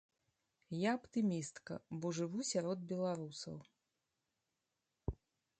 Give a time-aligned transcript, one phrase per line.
[0.83, 3.63] Я аптымістка, бо жыву сярод беларусаў.